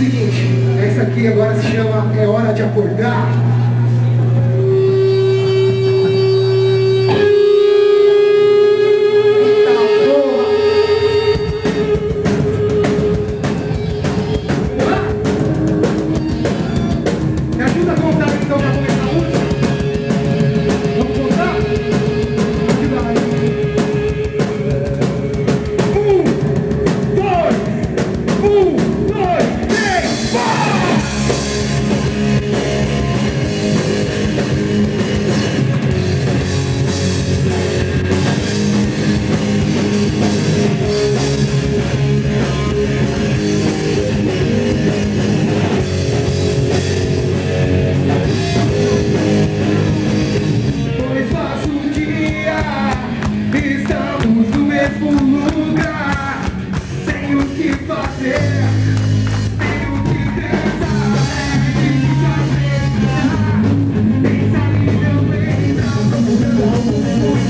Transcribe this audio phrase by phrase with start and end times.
[0.00, 0.48] seguinte,
[0.82, 3.28] essa aqui agora se chama É Hora de Acordar.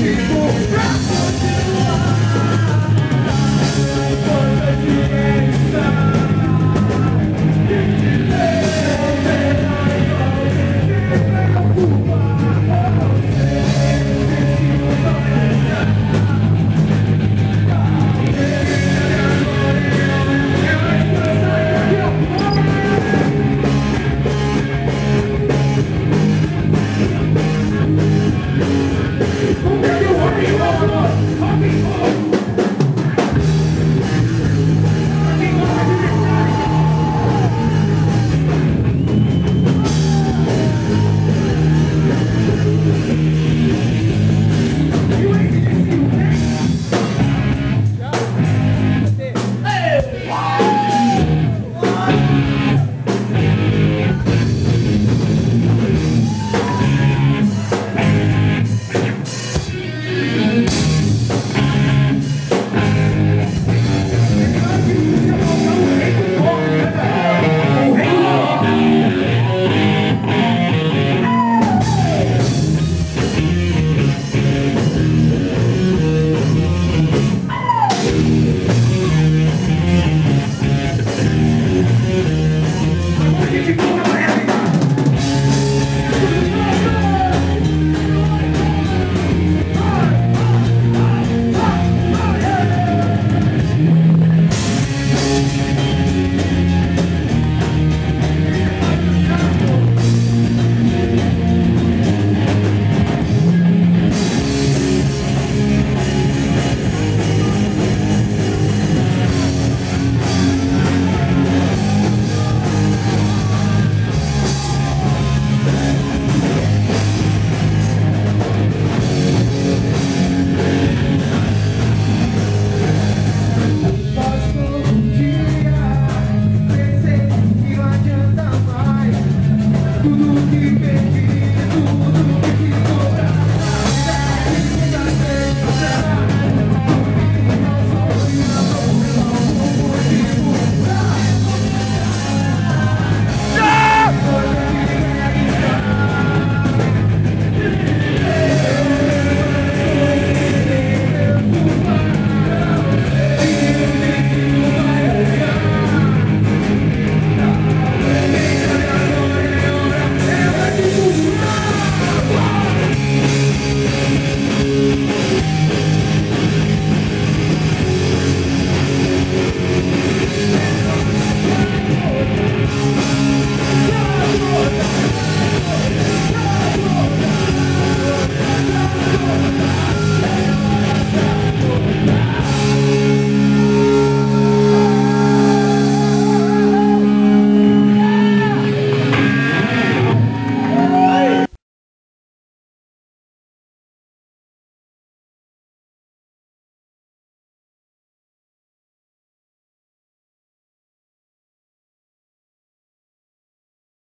[0.00, 0.49] Keep on.